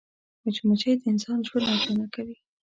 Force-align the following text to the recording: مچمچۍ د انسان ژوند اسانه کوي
مچمچۍ 0.43 0.91
د 0.97 1.01
انسان 1.11 1.39
ژوند 1.47 1.67
اسانه 1.75 2.07
کوي 2.15 2.35